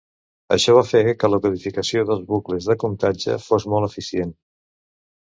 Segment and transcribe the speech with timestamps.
[0.53, 4.33] Això va fer que la codificació dels bucles de comptatge fos molt eficient.